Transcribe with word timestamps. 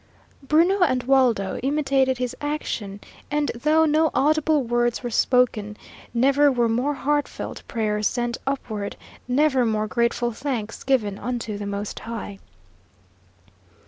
Bruno 0.41 0.81
and 0.81 1.03
Waldo 1.03 1.57
imitated 1.59 2.17
his 2.17 2.35
action, 2.41 2.99
and, 3.29 3.51
though 3.53 3.85
no 3.85 4.09
audible 4.15 4.63
words 4.63 5.03
were 5.03 5.11
spoken, 5.11 5.77
never 6.11 6.51
were 6.51 6.67
more 6.67 6.95
heartfelt 6.95 7.61
prayers 7.67 8.07
sent 8.07 8.39
upward, 8.47 8.95
never 9.27 9.63
more 9.63 9.85
grateful 9.85 10.31
thanks 10.31 10.83
given 10.83 11.19
unto 11.19 11.55
the 11.55 11.67
Most 11.67 11.99
High. 11.99 12.39